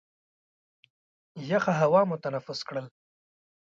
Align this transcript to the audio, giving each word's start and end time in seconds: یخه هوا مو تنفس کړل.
یخه 1.49 1.73
هوا 1.81 2.01
مو 2.07 2.15
تنفس 2.25 2.59
کړل. 2.67 2.85